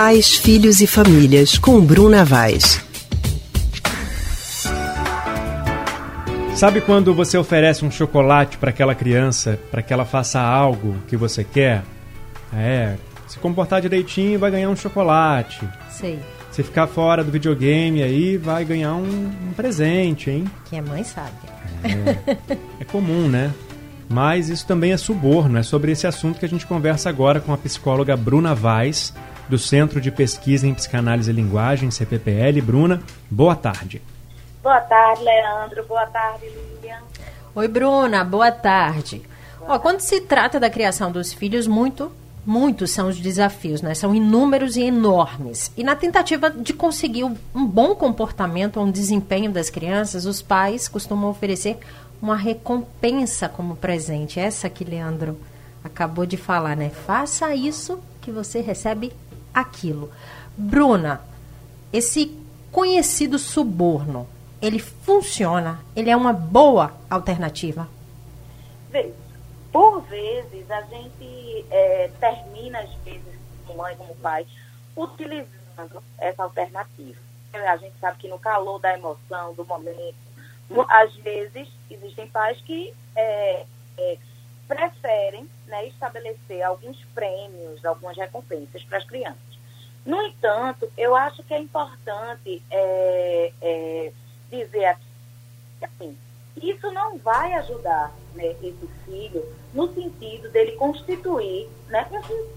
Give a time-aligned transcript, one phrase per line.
[0.00, 2.80] Pais, Filhos e Famílias, com Bruna Vaz.
[6.54, 11.16] Sabe quando você oferece um chocolate para aquela criança, para que ela faça algo que
[11.16, 11.82] você quer?
[12.54, 12.94] É,
[13.26, 15.68] se comportar direitinho vai ganhar um chocolate.
[15.90, 16.20] Sei.
[16.52, 20.44] Se ficar fora do videogame aí, vai ganhar um, um presente, hein?
[20.70, 21.32] Quem é mãe sabe.
[21.82, 22.36] É,
[22.78, 23.52] é comum, né?
[24.08, 25.58] Mas isso também é suborno.
[25.58, 29.12] É sobre esse assunto que a gente conversa agora com a psicóloga Bruna Vaz,
[29.48, 32.60] do Centro de Pesquisa em Psicanálise e Linguagem, CPPL.
[32.60, 34.02] Bruna, boa tarde.
[34.62, 35.84] Boa tarde, Leandro.
[35.86, 37.00] Boa tarde, Lilian.
[37.54, 38.24] Oi, Bruna.
[38.24, 39.22] Boa tarde.
[39.58, 42.12] Boa Ó, quando se trata da criação dos filhos, muito
[42.44, 43.94] muitos são os desafios, né?
[43.94, 45.70] São inúmeros e enormes.
[45.76, 51.28] E na tentativa de conseguir um bom comportamento, um desempenho das crianças, os pais costumam
[51.28, 51.78] oferecer
[52.22, 54.40] uma recompensa como presente.
[54.40, 55.38] Essa que Leandro
[55.84, 56.88] acabou de falar, né?
[56.88, 59.12] Faça isso que você recebe
[59.52, 60.10] aquilo.
[60.56, 61.20] Bruna,
[61.92, 62.36] esse
[62.70, 64.26] conhecido suborno,
[64.60, 65.80] ele funciona?
[65.94, 67.88] Ele é uma boa alternativa?
[69.72, 73.22] Por vezes a gente é, termina, às vezes,
[73.66, 74.46] como mãe, como pai,
[74.96, 77.20] utilizando essa alternativa.
[77.52, 80.16] A gente sabe que no calor da emoção, do momento,
[80.88, 83.64] às vezes existem pais que é,
[83.98, 84.18] é,
[84.68, 89.58] preferem né, estabelecer alguns prêmios, algumas recompensas para as crianças.
[90.04, 94.12] No entanto, eu acho que é importante é, é
[94.50, 95.06] dizer aqui,
[95.82, 96.16] assim,
[96.56, 102.06] isso não vai ajudar né, esse filho no sentido dele constituir né,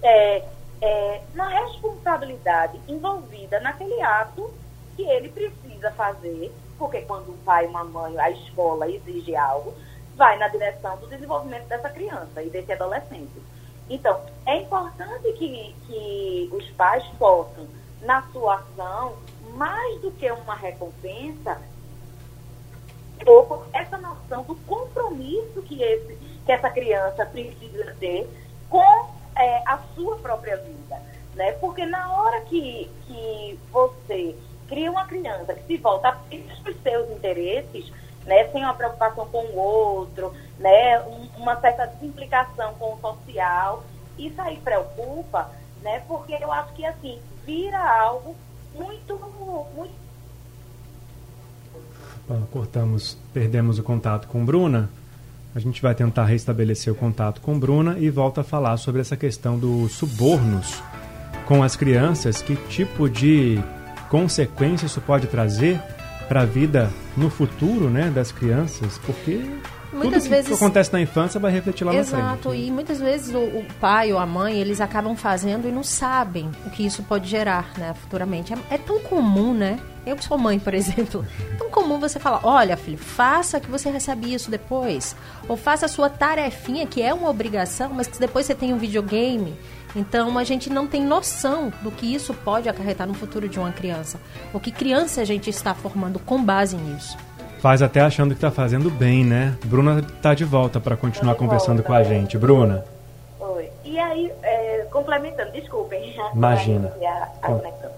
[0.03, 0.45] é,
[0.81, 4.51] é, uma responsabilidade envolvida naquele ato
[4.95, 9.73] que ele precisa fazer, porque quando um pai, uma mãe, a escola exige algo,
[10.21, 13.41] vai na direção do desenvolvimento dessa criança e desse adolescente.
[13.89, 17.67] Então, é importante que, que os pais possam,
[18.03, 19.15] na sua ação,
[19.55, 21.59] mais do que uma recompensa,
[23.25, 26.15] pouco essa noção do compromisso que, esse,
[26.45, 28.29] que essa criança precisa ter
[28.69, 31.01] com é, a sua própria vida.
[31.33, 31.53] Né?
[31.53, 34.35] Porque na hora que, que você
[34.67, 37.91] cria uma criança que se volta apenas para os seus interesses,
[38.25, 43.83] né, sem uma preocupação com o outro, né, um, uma certa desimplicação com o social,
[44.17, 45.49] isso aí preocupa,
[45.81, 48.35] né, porque eu acho que assim, vira algo
[48.75, 49.15] muito,
[49.75, 50.01] muito
[52.51, 54.89] cortamos, perdemos o contato com Bruna.
[55.53, 59.17] A gente vai tentar restabelecer o contato com Bruna e volta a falar sobre essa
[59.17, 60.81] questão dos subornos
[61.45, 63.59] com as crianças, que tipo de
[64.09, 65.81] consequência isso pode trazer
[66.27, 69.43] para a vida no futuro, né, das crianças, porque
[69.91, 72.39] muitas Tudo vezes que acontece na infância vai refletir lá exato, na frente.
[72.39, 75.83] Exato, e muitas vezes o, o, pai ou a mãe eles acabam fazendo e não
[75.83, 78.53] sabem o que isso pode gerar, né, futuramente.
[78.53, 79.79] É, é tão comum, né?
[80.05, 83.69] Eu que sou mãe, por exemplo, é tão comum você falar: olha, filho, faça que
[83.69, 85.15] você recebe isso depois.
[85.47, 88.77] Ou faça a sua tarefinha, que é uma obrigação, mas que depois você tem um
[88.77, 89.55] videogame.
[89.95, 93.71] Então a gente não tem noção do que isso pode acarretar no futuro de uma
[93.71, 94.19] criança.
[94.53, 97.17] O que criança a gente está formando com base nisso.
[97.59, 99.55] Faz até achando que está fazendo bem, né?
[99.65, 102.37] Bruna está de volta para continuar conversando com a gente.
[102.37, 102.83] Bruna.
[103.39, 103.69] Oi.
[103.85, 106.15] E aí, é, complementando, desculpem.
[106.33, 106.91] Imagina.
[107.05, 107.91] A, a conexão.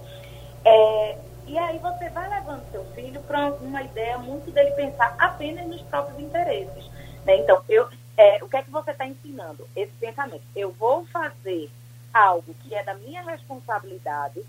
[0.66, 1.16] É,
[1.46, 5.80] e aí você vai levando seu filho para uma ideia muito dele pensar apenas nos
[5.82, 6.90] próprios interesses.
[7.24, 7.38] Né?
[7.38, 7.88] Então, eu,
[8.18, 9.66] é, o que é que você está ensinando?
[9.74, 10.42] Esse pensamento.
[10.54, 11.70] Eu vou fazer
[12.14, 14.40] algo que é da minha responsabilidade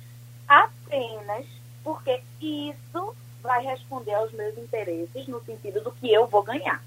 [0.47, 1.45] apenas
[1.83, 6.83] porque isso vai responder aos meus interesses no sentido do que eu vou ganhar.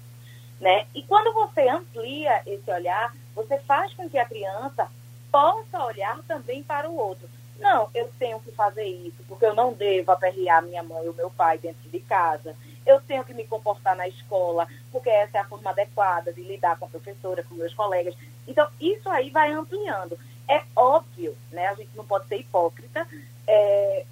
[0.59, 0.85] Né?
[0.93, 4.89] E quando você amplia esse olhar, você faz com que a criança
[5.31, 7.29] possa olhar também para o outro.
[7.59, 11.29] Não, eu tenho que fazer isso, porque eu não devo aperrear minha mãe ou meu
[11.29, 12.55] pai dentro de casa.
[12.85, 16.77] Eu tenho que me comportar na escola, porque essa é a forma adequada de lidar
[16.77, 18.15] com a professora, com meus colegas.
[18.47, 20.17] Então, isso aí vai ampliando.
[20.49, 21.67] É óbvio, né?
[21.67, 23.07] A gente não pode ser hipócrita.
[23.47, 24.05] É,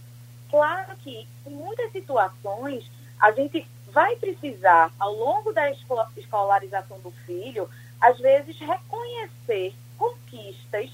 [0.49, 2.89] Claro que em muitas situações
[3.19, 5.69] a gente vai precisar, ao longo da
[6.15, 7.69] escolarização do filho,
[7.99, 10.91] às vezes reconhecer conquistas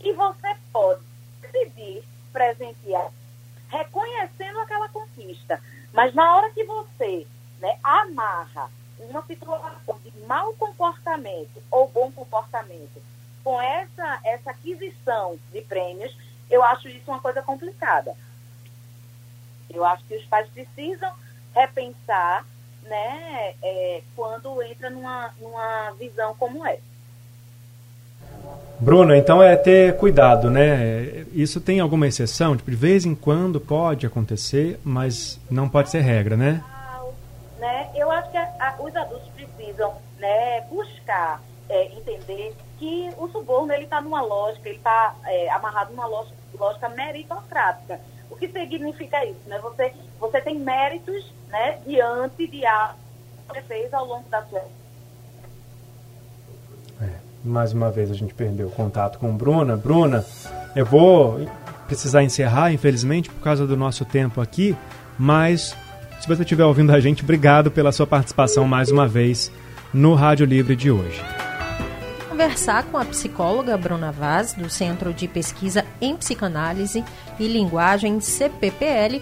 [0.00, 1.00] e você pode
[1.40, 3.10] decidir presentear
[3.68, 5.60] reconhecendo aquela conquista.
[5.92, 7.26] Mas na hora que você
[7.60, 13.02] né, amarra uma situação de mau comportamento ou bom comportamento
[13.44, 16.16] com essa, essa aquisição de prêmios,
[16.50, 18.14] eu acho isso uma coisa complicada.
[19.72, 21.12] Eu acho que os pais precisam
[21.54, 22.46] repensar,
[22.82, 26.94] né, é, quando entra numa, numa visão como essa.
[28.80, 31.24] Bruna, então é ter cuidado, né?
[31.32, 32.56] Isso tem alguma exceção?
[32.56, 36.62] Tipo, de vez em quando pode acontecer, mas não pode ser regra, né?
[37.58, 37.90] né?
[37.94, 43.72] Eu acho que a, a, os adultos precisam né, buscar é, entender que o suborno
[43.72, 47.98] ele está numa lógica, ele está é, amarrado numa lógica, lógica meritocrática.
[48.30, 49.40] O que significa isso?
[49.46, 49.58] Né?
[49.60, 52.98] Você, você tem méritos né, diante de algo
[53.46, 54.60] que você fez ao longo da sua
[57.00, 57.10] é,
[57.42, 59.76] mais uma vez a gente perdeu o contato com Bruna.
[59.78, 60.22] Bruna,
[60.76, 61.48] eu vou
[61.86, 64.76] precisar encerrar, infelizmente, por causa do nosso tempo aqui,
[65.18, 65.74] mas
[66.20, 69.50] se você estiver ouvindo a gente, obrigado pela sua participação mais uma vez
[69.92, 71.43] no Rádio Livre de hoje.
[72.34, 77.04] Conversar com a psicóloga Bruna Vaz, do Centro de Pesquisa em Psicanálise
[77.38, 79.20] e Linguagem CPPL,